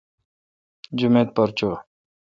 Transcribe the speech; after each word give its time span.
جمیت 0.97 1.27
پر 1.35 1.49
چو۔ 1.57 1.69